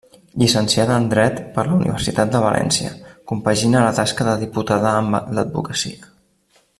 [0.41, 2.95] Llicenciada en dret per la Universitat de València,
[3.33, 6.15] compagina la tasca de diputada amb l'advocacia.